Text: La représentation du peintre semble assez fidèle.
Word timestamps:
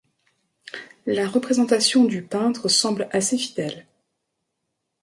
La 1.05 1.27
représentation 1.27 2.05
du 2.05 2.23
peintre 2.23 2.67
semble 2.69 3.07
assez 3.11 3.37
fidèle. 3.37 3.85